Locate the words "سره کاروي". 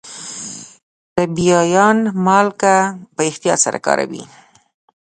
3.65-4.23